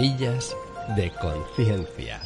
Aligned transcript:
De 0.00 1.12
conciencia. 1.20 2.22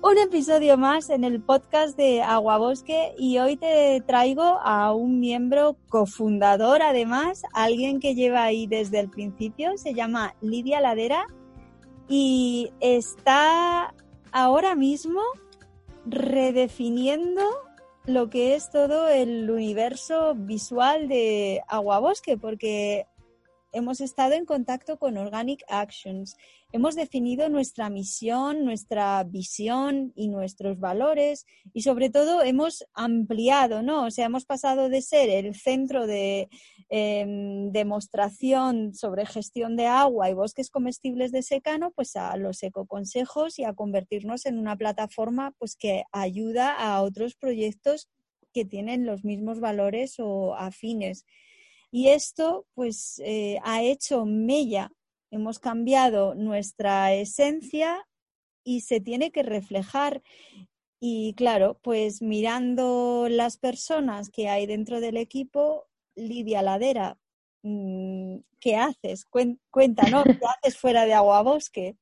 Un 0.00 0.18
episodio 0.18 0.76
más 0.76 1.10
en 1.10 1.24
el 1.24 1.42
podcast 1.42 1.96
de 1.96 2.22
Aguabosque 2.22 3.12
y 3.18 3.38
hoy 3.38 3.56
te 3.56 4.00
traigo 4.06 4.44
a 4.44 4.94
un 4.94 5.18
miembro 5.18 5.76
cofundador, 5.88 6.82
además, 6.82 7.42
alguien 7.52 7.98
que 7.98 8.14
lleva 8.14 8.44
ahí 8.44 8.68
desde 8.68 9.00
el 9.00 9.10
principio, 9.10 9.76
se 9.76 9.92
llama 9.92 10.36
Lidia 10.40 10.80
Ladera 10.80 11.26
y 12.08 12.70
está 12.78 13.92
ahora 14.30 14.76
mismo 14.76 15.20
redefiniendo 16.06 17.42
lo 18.04 18.30
que 18.30 18.54
es 18.54 18.70
todo 18.70 19.08
el 19.08 19.50
universo 19.50 20.34
visual 20.36 21.08
de 21.08 21.60
Aguabosque, 21.66 22.36
porque 22.36 23.08
hemos 23.76 24.00
estado 24.00 24.32
en 24.32 24.46
contacto 24.46 24.98
con 24.98 25.18
Organic 25.18 25.62
Actions, 25.68 26.36
hemos 26.72 26.94
definido 26.94 27.48
nuestra 27.48 27.90
misión, 27.90 28.64
nuestra 28.64 29.22
visión 29.24 30.12
y 30.16 30.28
nuestros 30.28 30.80
valores 30.80 31.46
y 31.74 31.82
sobre 31.82 32.08
todo 32.10 32.42
hemos 32.42 32.86
ampliado, 32.94 33.82
¿no? 33.82 34.06
O 34.06 34.10
sea, 34.10 34.26
hemos 34.26 34.46
pasado 34.46 34.88
de 34.88 35.02
ser 35.02 35.28
el 35.28 35.54
centro 35.54 36.06
de 36.06 36.48
em, 36.88 37.70
demostración 37.70 38.94
sobre 38.94 39.26
gestión 39.26 39.76
de 39.76 39.86
agua 39.86 40.30
y 40.30 40.34
bosques 40.34 40.70
comestibles 40.70 41.30
de 41.30 41.42
secano, 41.42 41.90
pues 41.90 42.16
a 42.16 42.36
los 42.36 42.62
ecoconsejos 42.62 43.58
y 43.58 43.64
a 43.64 43.74
convertirnos 43.74 44.46
en 44.46 44.58
una 44.58 44.76
plataforma 44.76 45.52
pues 45.58 45.76
que 45.76 46.04
ayuda 46.12 46.72
a 46.72 47.02
otros 47.02 47.34
proyectos 47.34 48.08
que 48.54 48.64
tienen 48.64 49.04
los 49.04 49.22
mismos 49.22 49.60
valores 49.60 50.16
o 50.18 50.54
afines. 50.54 51.26
Y 51.96 52.10
esto 52.10 52.66
pues 52.74 53.22
eh, 53.24 53.58
ha 53.64 53.82
hecho 53.82 54.26
mella, 54.26 54.92
hemos 55.30 55.58
cambiado 55.58 56.34
nuestra 56.34 57.14
esencia 57.14 58.06
y 58.62 58.82
se 58.82 59.00
tiene 59.00 59.30
que 59.30 59.42
reflejar. 59.42 60.22
Y 61.00 61.32
claro, 61.38 61.78
pues 61.82 62.20
mirando 62.20 63.28
las 63.30 63.56
personas 63.56 64.28
que 64.28 64.50
hay 64.50 64.66
dentro 64.66 65.00
del 65.00 65.16
equipo, 65.16 65.86
Lidia 66.14 66.60
Ladera, 66.60 67.16
mm, 67.62 68.40
¿qué 68.60 68.76
haces? 68.76 69.24
Cuéntanos, 69.70 70.24
¿qué 70.24 70.38
haces 70.62 70.76
fuera 70.76 71.06
de 71.06 71.14
Aguabosque? 71.14 71.96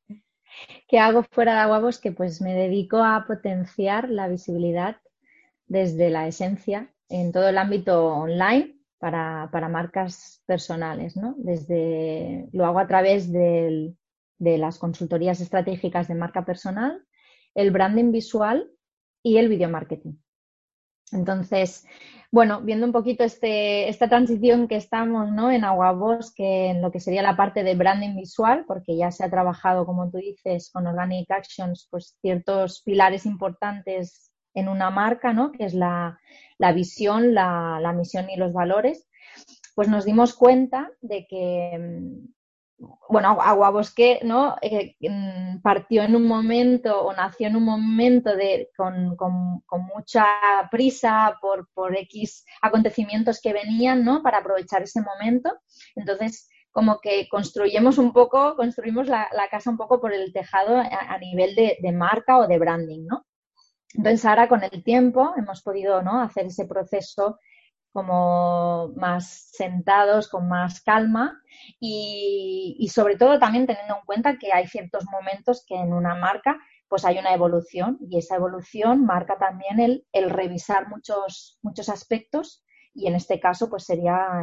¿Qué 0.89 0.99
hago 0.99 1.23
fuera 1.23 1.55
de 1.55 1.61
Aguabosque? 1.61 2.11
Pues 2.11 2.41
me 2.41 2.55
dedico 2.55 2.97
a 2.97 3.27
potenciar 3.29 4.11
la 4.11 4.27
visibilidad 4.27 4.97
desde 5.69 6.11
la 6.11 6.27
esencia 6.27 6.93
en 7.09 7.31
todo 7.31 7.49
el 7.49 7.59
ámbito 7.59 8.09
online 8.09 8.74
para, 9.11 9.69
marcas 9.69 10.43
personales, 10.47 11.15
¿no? 11.15 11.35
Desde, 11.37 12.49
lo 12.53 12.65
hago 12.65 12.79
a 12.79 12.87
través 12.87 13.31
de 13.31 13.95
las 14.39 14.79
consultorías 14.79 15.43
estratégicas 15.43 16.09
de 16.09 16.15
marca 16.15 16.47
personal, 16.47 17.05
el 17.55 17.71
branding 17.71 18.13
visual 18.13 18.71
y 19.23 19.37
el 19.37 19.51
video 19.51 19.69
marketing. 19.69 20.15
Entonces, 21.13 21.87
bueno, 22.33 22.63
viendo 22.63 22.87
un 22.87 22.93
poquito 22.93 23.25
este, 23.25 23.91
esta 23.91 24.09
transición 24.09 24.69
que 24.69 24.77
estamos 24.77 25.31
¿no? 25.31 25.51
en 25.51 25.65
Aguabosque, 25.65 26.71
en 26.71 26.81
lo 26.81 26.91
que 26.91 26.99
sería 26.99 27.23
la 27.23 27.37
parte 27.37 27.63
de 27.63 27.75
branding 27.75 28.17
visual, 28.17 28.65
porque 28.67 28.97
ya 28.97 29.11
se 29.11 29.23
ha 29.23 29.31
trabajado, 29.31 29.85
como 29.85 30.11
tú 30.11 30.17
dices, 30.17 30.71
con 30.73 30.87
Organic 30.87 31.31
Actions, 31.31 31.87
pues 31.91 32.17
ciertos 32.23 32.81
pilares 32.83 33.27
importantes 33.27 34.34
en 34.55 34.69
una 34.69 34.91
marca, 34.91 35.33
¿no? 35.33 35.53
que 35.53 35.65
es 35.65 35.75
la, 35.75 36.19
visión, 36.75 37.35
la, 37.35 37.93
misión 37.95 38.31
y 38.31 38.37
los 38.37 38.53
valores, 38.53 39.09
pues 39.75 39.89
nos 39.89 40.05
dimos 40.05 40.35
cuenta 40.35 40.91
de 41.01 41.27
que, 41.27 41.79
mm, 41.79 42.87
bueno, 43.09 43.41
Aguabosque 43.41 44.21
¿no? 44.25 44.57
Eh, 44.63 44.97
mm, 45.01 45.61
partió 45.63 46.03
en 46.03 46.17
un 46.17 46.27
momento 46.27 47.03
o 47.03 47.13
nació 47.13 47.49
en 47.49 47.57
un 47.57 47.65
momento 47.65 48.35
de, 48.37 48.71
con, 48.77 49.17
mucha 49.95 50.27
prisa 50.71 51.37
por, 51.41 51.69
por, 51.75 51.97
X 51.97 52.45
acontecimientos 52.63 53.41
que 53.41 53.53
venían 53.53 54.05
¿no? 54.05 54.23
para 54.23 54.39
aprovechar 54.39 54.83
ese 54.83 55.01
momento. 55.03 55.53
Entonces, 55.97 56.49
como 56.71 57.01
que 57.01 57.29
construimos 57.29 57.99
un 57.99 58.13
poco, 58.13 58.57
construimos 58.57 59.07
la, 59.07 59.29
casa 59.51 59.71
un 59.71 59.77
poco 59.77 60.01
por 60.01 60.13
el 60.13 60.33
tejado 60.33 60.77
a, 60.77 61.19
nivel 61.19 61.55
de, 61.55 61.79
de, 61.81 61.93
marca 61.93 62.39
o 62.39 62.49
de 62.49 62.59
branding, 62.59 63.07
¿no? 63.07 63.25
Entonces 63.95 64.25
ahora 64.25 64.49
con 64.49 64.63
el 64.63 64.83
tiempo 64.83 65.35
hemos 65.37 65.63
podido 65.63 66.03
¿no? 66.03 66.21
hacer 66.21 66.47
ese 66.47 66.67
proceso 66.67 67.39
como 67.93 68.89
más 68.97 69.51
sentados, 69.53 70.29
con 70.29 70.49
más 70.49 70.81
calma 70.83 71.41
y, 71.79 72.91
sobre 72.93 73.17
todo 73.17 73.39
también 73.39 73.67
teniendo 73.67 73.95
en 73.95 74.05
cuenta 74.05 74.37
que 74.37 74.53
hay 74.53 74.67
ciertos 74.67 75.05
momentos 75.07 75.65
que 75.67 75.77
en 75.77 75.93
una 75.93 76.17
marca 76.17 76.59
pues 76.89 77.05
hay 77.05 77.19
una 77.19 77.33
evolución 77.33 77.99
y 78.01 78.19
esa 78.19 78.37
evolución 78.37 79.07
marca 79.07 79.39
también 79.39 79.79
el, 79.79 80.07
el 80.13 80.31
revisar 80.31 80.89
muchos, 80.89 81.59
muchos 81.63 81.89
aspectos 81.89 82.65
y 82.95 83.07
en 83.07 83.15
este 83.15 83.39
caso 83.39 83.71
pues 83.71 83.85
sería 83.85 84.43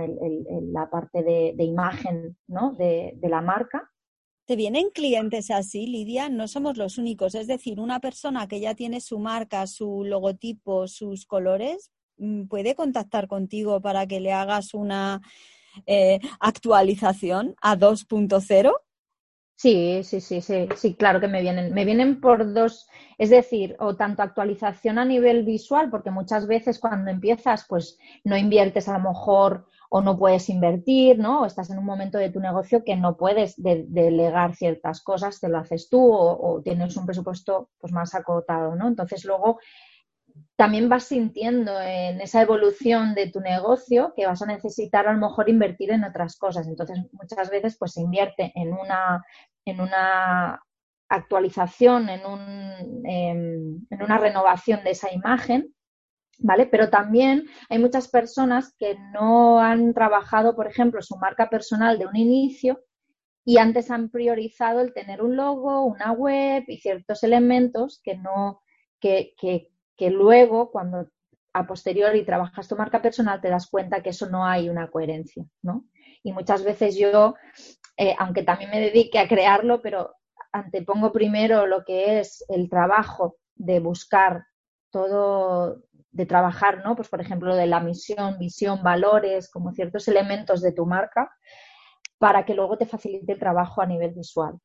la 0.72 0.90
parte 0.90 1.22
de, 1.22 1.64
imagen 1.64 2.38
¿no? 2.48 2.72
de 2.74 3.20
la 3.22 3.42
marca 3.42 3.92
¿Te 4.46 4.56
vienen 4.56 4.90
clientes 4.90 5.52
así, 5.52 5.86
Lidia? 5.88 6.30
No 6.30 6.48
somos 6.48 6.78
los 6.78 6.98
únicos. 6.98 7.36
Es 7.36 7.48
decir, 7.48 7.80
una 7.80 8.00
persona 8.00 8.48
que 8.48 8.60
ya 8.60 8.76
tiene 8.76 9.00
su 9.00 9.20
marca, 9.20 9.68
su 9.68 10.04
logotipo, 10.04 10.88
sus 10.88 11.26
colores, 11.26 11.92
mm, 12.18 12.48
puede 12.48 12.76
contactar 12.76 13.28
contigo 13.28 13.82
para 13.82 14.08
que 14.08 14.20
le 14.20 14.34
hagas 14.34 14.74
una 14.74 15.22
eh, 15.86 16.20
actualización 16.40 17.56
a 17.62 17.78
2.0. 17.78 18.74
Sí, 19.56 20.04
sí, 20.04 20.22
sí, 20.22 20.42
sí, 20.42 20.68
sí, 20.76 20.96
claro 20.96 21.20
que 21.20 21.28
me 21.28 21.42
vienen. 21.42 21.72
Me 21.72 21.86
vienen 21.86 22.20
por 22.20 22.52
dos, 22.52 22.88
es 23.20 23.30
decir, 23.30 23.76
o 23.80 23.96
tanto 23.96 24.24
actualización 24.24 24.98
a 24.98 25.06
nivel 25.06 25.44
visual, 25.44 25.92
porque 25.92 26.10
muchas 26.10 26.48
veces 26.48 26.80
cuando 26.80 27.12
empiezas, 27.12 27.66
pues 27.70 28.00
no 28.24 28.36
inviertes 28.36 28.88
a 28.88 28.98
lo 28.98 29.10
mejor 29.10 29.68
o 29.94 30.00
no 30.00 30.18
puedes 30.18 30.48
invertir, 30.48 31.20
¿no? 31.20 31.42
O 31.42 31.46
estás 31.46 31.70
en 31.70 31.78
un 31.78 31.84
momento 31.84 32.18
de 32.18 32.30
tu 32.30 32.40
negocio 32.40 32.86
que 32.86 32.96
no 32.96 33.18
puedes 33.18 33.56
delegar 33.58 34.56
ciertas 34.56 35.02
cosas, 35.02 35.42
te 35.42 35.50
lo 35.50 35.58
haces 35.58 35.90
tú 35.90 36.14
o, 36.14 36.62
tienes 36.64 36.96
un 36.96 37.06
presupuesto 37.06 37.72
pues 37.78 37.92
más 37.92 38.16
acotado, 38.16 38.74
¿no? 38.78 38.88
Entonces 38.88 39.26
luego 39.26 39.60
también 40.56 40.88
vas 40.88 41.04
sintiendo 41.04 41.78
en 41.82 42.22
esa 42.22 42.42
evolución 42.42 43.16
de 43.16 43.32
tu 43.32 43.42
negocio 43.42 44.14
que 44.16 44.26
vas 44.26 44.42
a 44.42 44.46
necesitar 44.46 45.10
a 45.10 45.14
lo 45.14 45.20
mejor 45.20 45.50
invertir 45.50 45.92
en 45.92 46.06
otras 46.06 46.38
cosas. 46.38 46.70
Entonces 46.70 46.98
muchas 47.12 47.50
veces 47.50 47.76
pues 47.78 47.92
se 47.92 48.00
invierte 48.00 48.54
en 48.56 48.72
una, 48.72 49.26
en 49.66 49.82
una 49.82 50.64
actualización, 51.10 52.08
en, 52.08 52.26
un, 52.26 53.06
em, 53.06 53.86
en 53.90 54.02
una 54.02 54.18
renovación 54.18 54.86
de 54.86 54.92
esa 54.92 55.12
imagen 55.12 55.76
¿vale? 56.42 56.66
Pero 56.66 56.90
también 56.90 57.46
hay 57.70 57.80
muchas 57.80 58.08
personas 58.08 58.74
que 58.78 58.98
no 59.14 59.60
han 59.60 59.94
trabajado, 59.94 60.56
por 60.56 60.68
ejemplo, 60.68 61.02
su 61.02 61.16
marca 61.18 61.50
personal 61.50 61.98
de 61.98 62.08
un 62.08 62.16
inicio 62.16 62.82
y 63.46 63.58
antes 63.58 63.90
han 63.90 64.10
priorizado 64.10 64.82
el 64.82 64.94
tener 64.94 65.22
un 65.22 65.36
logo, 65.36 65.86
una 65.86 66.12
web 66.12 66.64
y 66.68 66.78
ciertos 66.78 67.24
elementos 67.24 68.02
que 68.04 68.18
no, 68.18 68.62
que, 69.00 69.34
que, 69.38 69.70
luego 70.10 70.72
cuando 70.72 71.08
a 71.54 71.68
posteriori 71.68 72.26
trabajas 72.26 72.68
tu 72.68 72.76
marca 72.76 73.04
personal 73.04 73.40
te 73.40 73.50
das 73.50 73.68
cuenta 73.70 74.02
que 74.02 74.10
eso 74.10 74.28
no 74.28 74.48
hay 74.48 74.68
una 74.68 74.90
coherencia, 74.90 75.46
¿no? 75.62 75.86
Y 76.24 76.34
muchas 76.34 76.64
veces 76.64 76.98
yo, 76.98 77.36
eh, 77.98 78.16
aunque 78.18 78.42
también 78.42 78.72
me 78.72 78.80
dedique 78.80 79.20
a 79.20 79.28
crearlo, 79.28 79.80
pero 79.80 80.16
antepongo 80.52 81.12
primero 81.12 81.68
lo 81.68 81.84
que 81.84 82.20
es 82.20 82.44
el 82.50 82.68
trabajo 82.68 83.38
de 83.56 83.80
buscar 83.80 84.44
todo, 84.92 85.84
de 86.12 86.26
trabajar, 86.26 86.84
¿no? 86.84 86.96
Pues 86.96 87.10
por 87.10 87.22
ejemplo, 87.22 87.56
de 87.56 87.68
la 87.68 87.80
misión, 87.80 88.38
visión, 88.38 88.84
valores, 88.84 89.50
como 89.50 89.72
ciertos 89.72 90.08
elementos 90.08 90.62
de 90.62 90.74
tu 90.74 90.86
marca, 90.86 91.32
para 92.18 92.46
que 92.46 92.54
luego 92.54 92.78
te 92.78 92.86
facilite 92.86 93.34
el 93.34 93.40
trabajo 93.40 93.82
a 93.82 93.86
nivel 93.86 94.12
visual. 94.12 94.56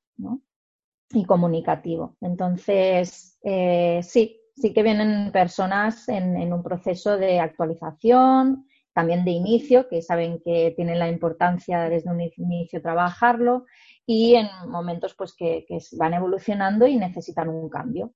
Y 1.10 1.24
comunicativo. 1.24 2.16
Entonces, 2.20 3.38
eh, 3.42 4.00
sí, 4.02 4.40
sí 4.56 4.72
que 4.72 4.82
vienen 4.82 5.30
personas 5.30 6.08
en, 6.08 6.52
un 6.52 6.62
proceso 6.62 7.16
de 7.16 7.38
actualización 7.40 8.66
también 8.92 9.26
de 9.26 9.30
inicio, 9.30 9.88
que 9.90 10.00
saben 10.00 10.40
que 10.42 10.72
tienen 10.74 10.98
la 10.98 11.08
importancia 11.08 11.82
desde 11.90 12.10
un 12.10 12.18
inicio 12.22 12.80
trabajarlo, 12.80 13.66
y 14.06 14.36
en 14.36 14.48
momentos 14.68 15.14
pues 15.14 15.34
que, 15.34 15.66
van 15.98 16.14
evolucionando 16.14 16.86
y 16.86 16.96
necesitan 16.96 17.50
un 17.50 17.68
cambio. 17.68 18.14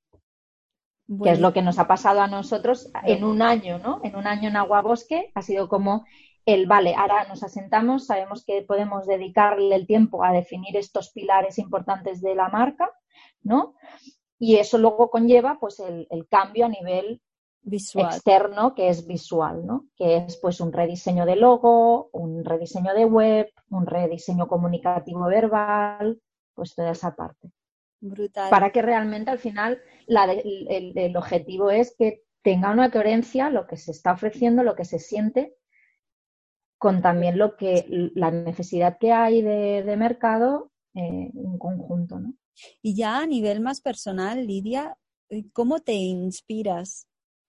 Que 1.22 1.30
es 1.30 1.40
lo 1.40 1.52
que 1.52 1.62
nos 1.62 1.80
ha 1.80 1.88
pasado 1.88 2.20
a 2.20 2.28
nosotros 2.28 2.90
en 3.04 3.24
un 3.24 3.42
año, 3.42 3.78
¿no? 3.78 4.00
En 4.04 4.14
un 4.14 4.28
año 4.28 4.48
en 4.48 4.56
Agua 4.56 4.80
Bosque 4.80 5.32
ha 5.34 5.42
sido 5.42 5.68
como 5.68 6.04
el, 6.46 6.66
vale, 6.66 6.94
ahora 6.94 7.26
nos 7.28 7.42
asentamos, 7.42 8.06
sabemos 8.06 8.44
que 8.44 8.62
podemos 8.62 9.06
dedicarle 9.06 9.74
el 9.74 9.86
tiempo 9.86 10.24
a 10.24 10.32
definir 10.32 10.76
estos 10.76 11.10
pilares 11.10 11.58
importantes 11.58 12.20
de 12.20 12.34
la 12.34 12.48
marca, 12.48 12.90
¿no? 13.42 13.74
Y 14.38 14.56
eso 14.56 14.78
luego 14.78 15.10
conlleva 15.10 15.58
pues 15.60 15.80
el, 15.80 16.06
cambio 16.28 16.66
a 16.66 16.68
nivel 16.68 17.20
visual. 17.62 18.06
externo 18.06 18.74
que 18.74 18.88
es 18.88 19.06
visual, 19.06 19.66
¿no? 19.66 19.86
Que 19.96 20.16
es 20.16 20.36
pues 20.38 20.60
un 20.60 20.72
rediseño 20.72 21.26
de 21.26 21.36
logo, 21.36 22.08
un 22.12 22.44
rediseño 22.44 22.94
de 22.94 23.04
web, 23.04 23.52
un 23.68 23.86
rediseño 23.86 24.48
comunicativo 24.48 25.26
verbal, 25.26 26.20
pues 26.54 26.74
toda 26.74 26.92
esa 26.92 27.14
parte. 27.14 27.50
Brutal. 28.00 28.50
Para 28.50 28.70
que 28.70 28.82
realmente 28.82 29.30
al 29.30 29.38
final 29.38 29.80
el, 30.08 30.96
el, 30.96 31.16
objetivo 31.16 31.70
es 31.70 31.94
que 31.98 32.22
tenga 32.42 32.70
una 32.70 32.90
coherencia 32.90 33.50
lo 33.50 33.66
que 33.66 33.76
se 33.76 33.90
está 33.90 34.12
ofreciendo, 34.12 34.62
lo 34.62 34.74
que 34.74 34.84
se 34.84 34.98
siente 34.98 35.54
con 36.80 37.02
también 37.02 37.36
lo 37.36 37.56
que 37.56 37.84
la 38.14 38.30
necesidad 38.30 38.96
que 38.98 39.12
hay 39.12 39.42
de, 39.42 39.96
mercado 39.98 40.72
eh, 40.94 41.30
en 41.34 41.58
conjunto, 41.58 42.18
¿no? 42.18 42.32
Y 42.80 42.94
ya 42.94 43.18
a 43.18 43.26
nivel 43.26 43.60
más 43.60 43.82
personal, 43.82 44.46
Lidia, 44.46 44.96
¿cómo 45.52 45.80
te 45.80 45.92
inspiras? 45.92 47.06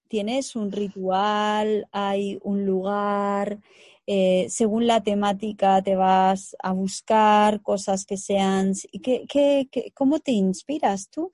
¿Tienes 0.10 0.58
un 0.58 0.70
ritual? 0.74 1.88
¿Hay 1.94 2.40
un 2.44 2.66
lugar? 2.66 3.60
Eh, 4.08 4.48
según 4.50 4.88
la 4.88 5.02
temática 5.02 5.82
te 5.82 5.96
vas 5.96 6.56
a 6.62 6.72
buscar 6.72 7.62
cosas 7.62 8.06
que 8.06 8.18
sean... 8.18 8.74
¿Qué, 9.04 9.26
qué, 9.28 9.68
qué, 9.72 9.92
¿Cómo 9.94 10.20
te 10.20 10.32
inspiras 10.32 11.10
tú? 11.10 11.32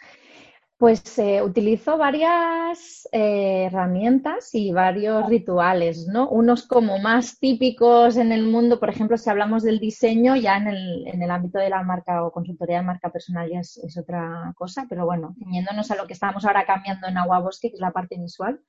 Pues 0.78 1.18
eh, 1.18 1.42
utilizo 1.42 1.98
varias 1.98 3.08
eh, 3.12 3.64
herramientas 3.66 4.54
y 4.54 4.72
varios 4.72 5.28
rituales, 5.28 6.06
¿no? 6.08 6.30
Unos 6.30 6.68
como 6.68 7.00
más 7.00 7.40
típicos 7.40 8.16
en 8.16 8.32
el 8.32 8.46
mundo, 8.46 8.80
por 8.80 8.92
ejemplo, 8.92 9.18
si 9.18 9.28
hablamos 9.28 9.64
del 9.64 9.80
diseño, 9.80 10.36
ya 10.36 10.58
en 10.58 10.68
el, 10.68 11.08
en 11.08 11.24
el 11.24 11.32
ámbito 11.32 11.58
de 11.58 11.72
la 11.72 11.82
marca 11.82 12.24
o 12.24 12.32
consultoría 12.32 12.78
de 12.78 12.84
marca 12.84 13.12
personal 13.12 13.50
ya 13.50 13.62
es, 13.62 13.98
otra 13.98 14.54
cosa, 14.56 14.86
pero 14.88 15.08
bueno, 15.08 15.36
ciñéndonos 15.40 15.90
a 15.90 15.96
lo 15.96 16.06
que 16.06 16.14
estamos 16.14 16.46
ahora 16.46 16.64
cambiando 16.68 17.08
en 17.08 17.18
Agua 17.18 17.40
Bosque, 17.40 17.70
que 17.70 17.78
es 17.78 17.82
la 17.82 17.92
parte 17.92 18.16
visual, 18.20 18.62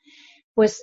pues 0.55 0.83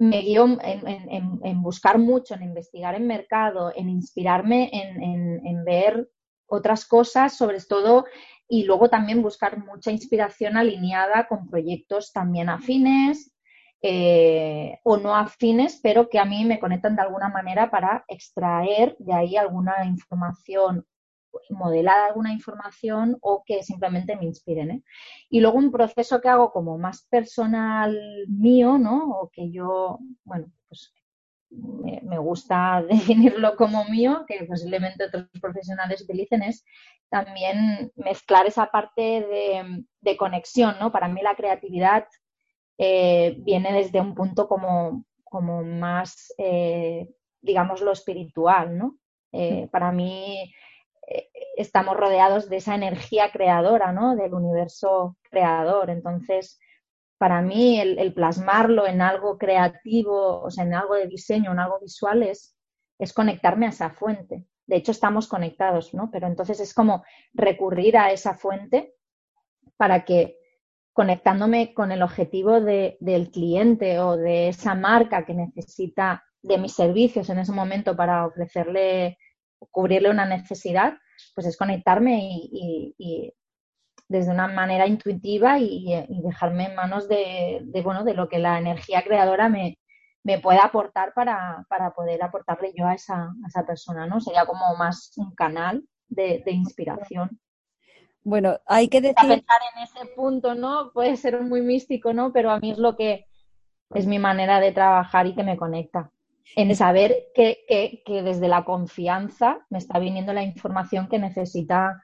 me 0.00 0.20
guío 0.22 0.58
en, 0.62 1.62
buscar 1.62 1.98
mucho, 1.98 2.34
en 2.34 2.42
investigar 2.42 2.94
en 2.96 3.06
mercado, 3.06 3.72
en 3.76 3.88
inspirarme 3.88 4.70
en 4.72 5.64
ver 5.64 6.10
otras 6.50 6.84
cosas, 6.84 7.36
sobre 7.36 7.60
todo 7.60 8.04
y 8.48 8.64
luego 8.64 8.90
también 8.90 9.22
buscar 9.22 9.64
mucha 9.64 9.92
inspiración 9.92 10.56
alineada 10.56 11.28
con 11.28 11.48
proyectos 11.48 12.12
también 12.12 12.48
afines 12.48 13.32
eh, 13.80 14.78
o 14.82 14.96
no 14.98 15.16
afines, 15.16 15.80
pero 15.82 16.10
que 16.10 16.18
a 16.18 16.24
mí 16.24 16.44
me 16.44 16.58
conectan 16.58 16.96
de 16.96 17.02
alguna 17.02 17.28
manera 17.28 17.70
para 17.70 18.04
extraer 18.08 18.96
de 18.98 19.14
ahí 19.14 19.36
alguna 19.36 19.86
información 19.86 20.84
modelada 21.50 22.06
alguna 22.06 22.32
información 22.32 23.16
o 23.20 23.42
que 23.44 23.62
simplemente 23.62 24.16
me 24.16 24.24
inspiren. 24.24 24.70
¿eh? 24.70 24.82
Y 25.28 25.40
luego 25.40 25.58
un 25.58 25.72
proceso 25.72 26.20
que 26.20 26.28
hago 26.28 26.52
como 26.52 26.78
más 26.78 27.06
personal 27.10 27.98
mío, 28.28 28.78
¿no? 28.78 29.10
O 29.10 29.30
que 29.30 29.50
yo, 29.50 29.98
bueno, 30.24 30.50
pues 30.68 30.92
me, 31.50 32.18
gusta 32.18 32.82
definirlo 32.88 33.56
como 33.56 33.84
mío, 33.84 34.24
que 34.26 34.44
posiblemente 34.44 35.04
otros 35.04 35.28
profesionales 35.40 36.02
utilicen, 36.02 36.42
es 36.42 36.64
también 37.08 37.92
mezclar 37.96 38.46
esa 38.46 38.66
parte 38.66 39.26
de, 40.00 40.16
conexión, 40.16 40.76
¿no? 40.78 40.92
Para 40.92 41.08
mí 41.08 41.22
la 41.22 41.34
creatividad 41.34 42.06
eh, 42.78 43.36
viene 43.38 43.72
desde 43.72 44.00
un 44.00 44.14
punto 44.14 44.48
como, 44.48 45.04
como 45.24 45.62
más, 45.62 46.32
eh, 46.38 47.08
digamos, 47.40 47.80
lo 47.80 47.92
espiritual, 47.92 48.76
¿no? 48.78 48.96
Eh, 49.32 49.68
para 49.70 49.92
mí 49.92 50.52
estamos 51.56 51.96
rodeados 51.96 52.48
de 52.48 52.56
esa 52.56 52.74
energía 52.74 53.30
creadora, 53.32 53.92
¿no? 53.92 54.16
Del 54.16 54.34
universo 54.34 55.16
creador. 55.30 55.90
Entonces, 55.90 56.58
para 57.18 57.42
mí 57.42 57.78
el, 57.78 58.14
plasmarlo 58.14 58.86
en 58.86 59.02
algo 59.02 59.36
creativo, 59.36 60.40
o 60.40 60.50
sea, 60.50 60.64
en 60.64 60.72
algo 60.72 60.94
de 60.94 61.06
diseño, 61.06 61.52
en 61.52 61.58
algo 61.58 61.78
visual, 61.78 62.22
es, 62.22 62.56
conectarme 63.14 63.66
a 63.66 63.70
esa 63.70 63.90
fuente. 63.90 64.46
De 64.66 64.76
hecho, 64.76 64.92
estamos 64.92 65.28
conectados, 65.28 65.92
¿no? 65.92 66.10
Pero 66.10 66.26
entonces 66.26 66.60
es 66.60 66.72
como 66.72 67.04
recurrir 67.34 67.98
a 67.98 68.10
esa 68.10 68.34
fuente 68.34 68.94
para 69.76 70.04
que 70.06 70.38
conectándome 70.94 71.74
con 71.74 71.92
el 71.92 72.02
objetivo 72.02 72.60
del 72.60 73.30
cliente 73.30 73.98
o 74.00 74.16
de 74.16 74.48
esa 74.48 74.74
marca 74.74 75.24
que 75.24 75.34
necesita 75.34 76.24
de 76.42 76.58
mis 76.58 76.74
servicios 76.74 77.28
en 77.28 77.38
ese 77.38 77.52
momento 77.52 77.96
para 77.96 78.26
ofrecerle, 78.26 79.18
cubrirle 79.70 80.10
una 80.10 80.26
necesidad, 80.26 80.94
pues 81.34 81.46
es 81.46 81.56
conectarme 81.56 82.20
y 82.22 83.34
desde 84.10 84.32
una 84.32 84.48
manera 84.48 84.88
intuitiva 84.88 85.60
y, 85.60 85.94
dejarme 86.08 86.64
en 86.64 86.74
manos 86.74 87.08
de, 87.08 87.64
bueno, 87.84 88.02
de 88.02 88.14
lo 88.14 88.28
que 88.28 88.40
la 88.40 88.58
energía 88.58 89.04
creadora 89.04 89.48
me, 89.48 89.78
me 90.24 90.40
pueda 90.40 90.62
aportar 90.64 91.14
para, 91.14 91.64
poder 91.94 92.20
aportarle 92.20 92.72
yo 92.76 92.86
a 92.86 92.94
esa, 92.94 93.32
esa, 93.46 93.64
persona, 93.64 94.08
¿no? 94.08 94.20
Sería 94.20 94.46
como 94.46 94.74
más 94.76 95.12
un 95.16 95.32
canal 95.36 95.84
de, 96.08 96.42
inspiración. 96.46 97.40
Bueno, 98.24 98.58
hay 98.66 98.88
que 98.88 99.00
decir... 99.00 99.28
Pensar 99.28 99.60
en 99.76 99.82
ese 99.84 100.06
punto, 100.16 100.56
¿no? 100.56 100.90
Puede 100.92 101.16
ser 101.16 101.40
muy 101.42 101.62
místico, 101.62 102.12
¿no? 102.12 102.32
Pero 102.32 102.50
a 102.50 102.58
mí 102.58 102.72
es 102.72 102.78
lo 102.78 102.96
que 102.96 103.28
es 103.94 104.06
mi 104.06 104.18
manera 104.18 104.58
de 104.58 104.72
trabajar 104.72 105.28
y 105.28 105.36
que 105.36 105.44
me 105.44 105.56
conecta. 105.56 106.10
En 106.56 106.74
saber 106.74 107.28
que, 107.34 107.64
que, 107.68 108.02
que 108.04 108.22
desde 108.22 108.48
la 108.48 108.64
confianza 108.64 109.64
me 109.70 109.78
está 109.78 109.98
viniendo 109.98 110.32
la 110.32 110.42
información 110.42 111.08
que 111.08 111.18
necesita 111.18 112.02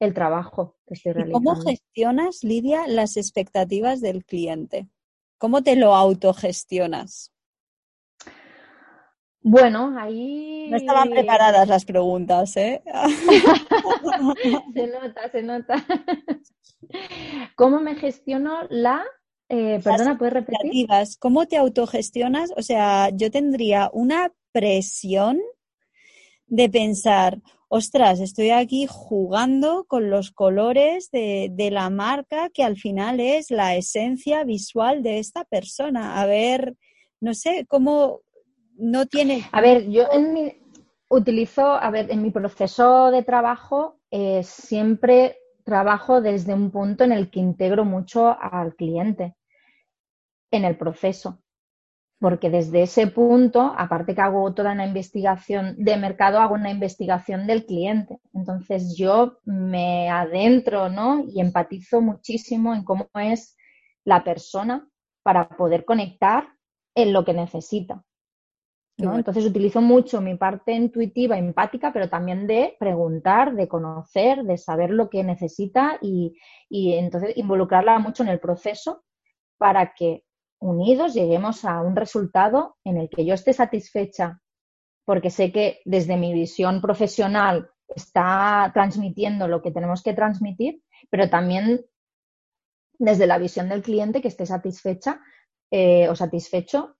el 0.00 0.14
trabajo 0.14 0.76
que 0.86 0.94
estoy 0.94 1.12
realizando. 1.12 1.50
¿Cómo 1.50 1.62
gestionas, 1.62 2.42
Lidia, 2.42 2.86
las 2.88 3.16
expectativas 3.16 4.00
del 4.00 4.24
cliente? 4.24 4.88
¿Cómo 5.38 5.62
te 5.62 5.76
lo 5.76 5.94
autogestionas? 5.94 7.32
Bueno, 9.42 9.94
ahí. 9.98 10.68
No 10.70 10.76
estaban 10.76 11.08
preparadas 11.08 11.66
las 11.66 11.84
preguntas, 11.84 12.56
¿eh? 12.56 12.82
se 14.74 14.86
nota, 14.86 15.30
se 15.30 15.42
nota. 15.42 15.86
¿Cómo 17.56 17.80
me 17.80 17.94
gestiono 17.94 18.66
la. 18.68 19.02
Eh, 19.52 19.80
perdona, 19.82 20.16
¿puedes 20.16 20.34
repetir? 20.34 20.86
¿Cómo 21.18 21.46
te 21.46 21.56
autogestionas? 21.56 22.52
O 22.56 22.62
sea, 22.62 23.10
yo 23.10 23.32
tendría 23.32 23.90
una 23.92 24.32
presión 24.52 25.40
de 26.46 26.68
pensar, 26.68 27.40
ostras, 27.66 28.20
estoy 28.20 28.50
aquí 28.50 28.86
jugando 28.88 29.86
con 29.88 30.08
los 30.08 30.30
colores 30.30 31.10
de, 31.10 31.68
la 31.72 31.90
marca 31.90 32.48
que 32.50 32.62
al 32.62 32.76
final 32.76 33.18
es 33.18 33.50
la 33.50 33.74
esencia 33.74 34.44
visual 34.44 35.02
de 35.02 35.18
esta 35.18 35.44
persona. 35.44 36.20
A 36.20 36.26
ver, 36.26 36.76
no 37.20 37.34
sé, 37.34 37.66
cómo 37.68 38.20
no 38.76 39.06
tiene... 39.06 39.42
A 39.50 39.60
ver, 39.60 39.90
yo 39.90 40.04
en 40.12 40.32
mi, 40.32 40.52
utilizo, 41.08 41.66
a 41.66 41.90
ver, 41.90 42.08
en 42.12 42.22
mi 42.22 42.30
proceso 42.30 43.10
de 43.10 43.24
trabajo 43.24 43.98
eh, 44.12 44.44
siempre 44.44 45.38
trabajo 45.64 46.20
desde 46.20 46.54
un 46.54 46.70
punto 46.70 47.02
en 47.02 47.10
el 47.10 47.30
que 47.32 47.40
integro 47.40 47.84
mucho 47.84 48.36
al 48.40 48.76
cliente 48.76 49.34
en 50.50 50.64
el 50.64 50.76
proceso 50.76 51.40
porque 52.20 52.50
desde 52.50 52.82
ese 52.82 53.06
punto, 53.06 53.72
aparte 53.76 54.14
que 54.14 54.20
hago 54.20 54.52
toda 54.52 54.72
una 54.72 54.86
investigación 54.86 55.74
de 55.78 55.96
mercado, 55.96 56.38
hago 56.38 56.54
una 56.54 56.70
investigación 56.70 57.46
del 57.46 57.64
cliente. 57.64 58.20
Entonces 58.34 58.94
yo 58.94 59.38
me 59.44 60.10
adentro 60.10 60.90
¿no? 60.90 61.24
y 61.26 61.40
empatizo 61.40 62.02
muchísimo 62.02 62.74
en 62.74 62.84
cómo 62.84 63.08
es 63.14 63.56
la 64.04 64.22
persona 64.22 64.86
para 65.22 65.48
poder 65.48 65.86
conectar 65.86 66.46
en 66.94 67.14
lo 67.14 67.24
que 67.24 67.32
necesita. 67.32 68.04
Entonces 68.98 69.46
utilizo 69.46 69.80
mucho 69.80 70.20
mi 70.20 70.36
parte 70.36 70.72
intuitiva, 70.72 71.38
empática, 71.38 71.90
pero 71.90 72.10
también 72.10 72.46
de 72.46 72.76
preguntar, 72.78 73.54
de 73.54 73.66
conocer, 73.66 74.44
de 74.44 74.58
saber 74.58 74.90
lo 74.90 75.08
que 75.08 75.24
necesita 75.24 75.98
y, 76.02 76.36
y 76.68 76.92
entonces 76.92 77.34
involucrarla 77.38 77.98
mucho 77.98 78.24
en 78.24 78.28
el 78.28 78.40
proceso 78.40 79.04
para 79.56 79.94
que 79.94 80.24
unidos 80.60 81.14
lleguemos 81.14 81.64
a 81.64 81.80
un 81.80 81.96
resultado 81.96 82.76
en 82.84 82.98
el 82.98 83.08
que 83.08 83.24
yo 83.24 83.34
esté 83.34 83.52
satisfecha, 83.52 84.40
porque 85.04 85.30
sé 85.30 85.50
que 85.50 85.80
desde 85.84 86.16
mi 86.16 86.32
visión 86.32 86.80
profesional 86.80 87.70
está 87.88 88.70
transmitiendo 88.72 89.48
lo 89.48 89.62
que 89.62 89.72
tenemos 89.72 90.02
que 90.02 90.14
transmitir, 90.14 90.82
pero 91.10 91.28
también 91.28 91.84
desde 92.98 93.26
la 93.26 93.38
visión 93.38 93.68
del 93.68 93.82
cliente 93.82 94.20
que 94.20 94.28
esté 94.28 94.46
satisfecha 94.46 95.20
eh, 95.70 96.08
o 96.08 96.14
satisfecho 96.14 96.96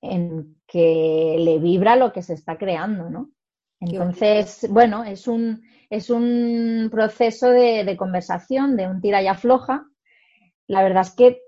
en 0.00 0.60
que 0.66 1.36
le 1.38 1.58
vibra 1.58 1.96
lo 1.96 2.12
que 2.12 2.22
se 2.22 2.34
está 2.34 2.58
creando, 2.58 3.08
¿no? 3.10 3.30
Entonces, 3.78 4.66
bueno, 4.70 5.02
es 5.04 5.26
un, 5.26 5.62
es 5.90 6.08
un 6.08 6.88
proceso 6.90 7.50
de, 7.50 7.96
conversación, 7.96 8.76
de 8.76 8.86
un 8.86 9.00
tira 9.00 9.20
y 9.22 9.26
afloja. 9.26 9.86
La 10.68 10.82
verdad 10.82 11.02
es 11.02 11.10
que 11.10 11.41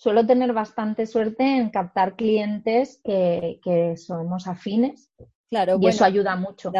suelo 0.00 0.24
tener 0.24 0.54
bastante 0.54 1.04
suerte 1.04 1.44
en 1.44 1.68
captar 1.68 2.16
clientes 2.16 3.02
que, 3.04 3.94
somos 3.98 4.46
afines. 4.46 5.10
Claro, 5.50 5.76
y 5.78 5.88
eso 5.88 6.06
ayuda 6.06 6.36
mucho. 6.36 6.72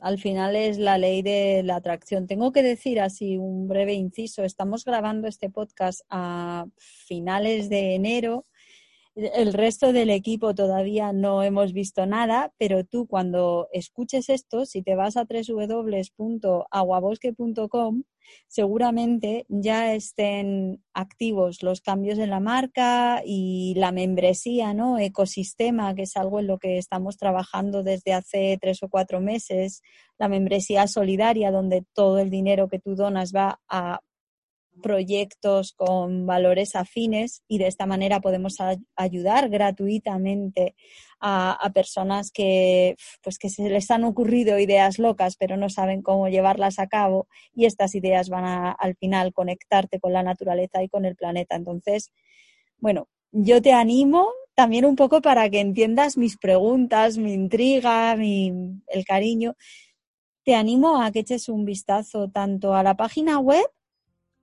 Al 0.00 0.18
final 0.18 0.56
es 0.56 0.76
la 0.76 0.98
ley 0.98 1.22
de 1.22 1.62
la 1.62 1.76
atracción. 1.76 2.26
Tengo 2.26 2.50
que 2.50 2.64
decir 2.64 3.00
así 3.00 3.36
un 3.36 3.68
breve 3.68 3.94
inciso. 3.94 4.42
Estamos 4.42 4.84
grabando 4.84 5.28
este 5.28 5.48
podcast 5.48 6.00
a 6.10 6.66
finales 6.76 7.68
de 7.68 7.94
enero 7.94 8.46
el 9.16 9.52
resto 9.54 9.92
del 9.92 10.10
equipo 10.10 10.54
todavía 10.54 11.12
no 11.12 11.42
hemos 11.42 11.72
visto 11.72 12.06
nada, 12.06 12.52
pero 12.58 12.84
tú 12.84 13.06
cuando 13.06 13.68
escuches 13.72 14.28
esto, 14.28 14.66
si 14.66 14.82
te 14.82 14.94
vas 14.94 15.16
a 15.16 15.24
www.aguabosque.com, 15.24 18.02
seguramente 18.46 19.46
ya 19.48 19.94
estén 19.94 20.82
activos 20.92 21.62
los 21.62 21.80
cambios 21.80 22.18
en 22.18 22.28
la 22.28 22.40
marca 22.40 23.22
y 23.24 23.72
la 23.76 23.90
membresía, 23.90 24.74
¿no? 24.74 24.98
Ecosistema, 24.98 25.94
que 25.94 26.02
es 26.02 26.14
algo 26.16 26.40
en 26.40 26.48
lo 26.48 26.58
que 26.58 26.76
estamos 26.76 27.16
trabajando 27.16 27.82
desde 27.82 28.12
hace 28.12 28.58
tres 28.60 28.82
o 28.82 28.88
cuatro 28.88 29.20
meses, 29.20 29.80
la 30.18 30.28
membresía 30.28 30.86
solidaria, 30.88 31.50
donde 31.50 31.84
todo 31.94 32.18
el 32.18 32.28
dinero 32.28 32.68
que 32.68 32.80
tú 32.80 32.96
donas 32.96 33.32
va 33.34 33.60
a 33.68 34.00
proyectos 34.82 35.72
con 35.72 36.26
valores 36.26 36.76
afines 36.76 37.42
y 37.48 37.58
de 37.58 37.66
esta 37.66 37.86
manera 37.86 38.20
podemos 38.20 38.56
ayudar 38.96 39.48
gratuitamente 39.48 40.74
a, 41.20 41.70
personas 41.74 42.30
que, 42.30 42.96
pues 43.22 43.38
que 43.38 43.48
se 43.48 43.68
les 43.68 43.90
han 43.90 44.04
ocurrido 44.04 44.58
ideas 44.58 44.98
locas 44.98 45.36
pero 45.36 45.56
no 45.56 45.70
saben 45.70 46.02
cómo 46.02 46.28
llevarlas 46.28 46.78
a 46.78 46.86
cabo 46.86 47.26
y 47.54 47.64
estas 47.64 47.94
ideas 47.94 48.28
van 48.28 48.44
a, 48.44 48.72
al 48.72 48.96
final 48.96 49.32
conectarte 49.32 49.98
con 49.98 50.12
la 50.12 50.22
naturaleza 50.22 50.82
y 50.82 50.88
con 50.88 51.04
el 51.04 51.16
planeta. 51.16 51.56
Entonces, 51.56 52.12
bueno, 52.78 53.08
yo 53.32 53.60
te 53.62 53.72
animo 53.72 54.28
también 54.54 54.86
un 54.86 54.96
poco 54.96 55.20
para 55.20 55.48
que 55.50 55.60
entiendas 55.60 56.16
mis 56.16 56.38
preguntas, 56.38 57.18
mi 57.18 57.34
intriga, 57.34 58.16
mi, 58.16 58.80
el 58.86 59.04
cariño. 59.04 59.54
Te 60.44 60.54
animo 60.54 61.02
a 61.02 61.10
que 61.12 61.20
eches 61.20 61.48
un 61.48 61.64
vistazo 61.64 62.30
tanto 62.30 62.74
a 62.74 62.82
la 62.82 62.96
página 62.96 63.38
web 63.38 63.66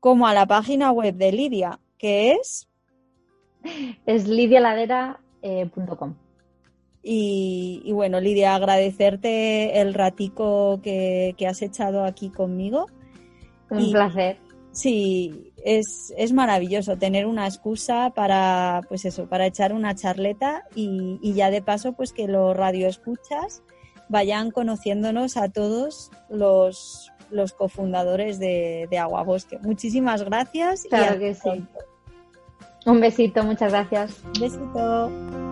como 0.03 0.27
a 0.27 0.33
la 0.33 0.45
página 0.45 0.91
web 0.91 1.15
de 1.15 1.31
Lidia, 1.31 1.79
que 1.97 2.33
es... 2.33 2.67
Es 4.05 4.27
lidialadera.com. 4.27 6.15
Y, 7.01 7.89
bueno, 7.93 8.19
Lidia, 8.19 8.53
agradecerte 8.53 9.79
el 9.79 9.93
ratico 9.93 10.81
que, 10.83 11.33
has 11.47 11.61
echado 11.61 12.03
aquí 12.03 12.29
conmigo. 12.29 12.87
Un 13.69 13.93
placer. 13.93 14.39
Sí, 14.73 15.53
es, 15.63 16.13
es, 16.17 16.33
maravilloso 16.33 16.97
tener 16.97 17.25
una 17.25 17.47
excusa 17.47 18.09
para, 18.13 18.81
pues 18.89 19.05
eso, 19.05 19.29
para 19.29 19.45
echar 19.45 19.71
una 19.71 19.95
charleta 19.95 20.65
y, 20.75 21.17
y 21.21 21.31
ya 21.31 21.49
de 21.49 21.61
paso, 21.61 21.93
pues 21.93 22.11
que 22.11 22.27
los 22.27 22.57
radioescuchas 22.57 23.63
vayan 24.09 24.51
conociéndonos 24.51 25.37
a 25.37 25.47
todos 25.47 26.11
los, 26.29 27.12
los 27.33 27.53
cofundadores 27.53 28.39
de, 28.39 28.87
de 28.89 28.97
Agua 28.97 29.23
Bosque. 29.23 29.59
Muchísimas 29.59 30.23
gracias. 30.23 30.85
Claro 30.89 31.19
que 31.19 31.35
sí. 31.35 31.65
Un 32.85 32.99
besito, 32.99 33.43
muchas 33.43 33.71
gracias. 33.71 34.21
Un 34.23 34.41
besito. 34.41 35.42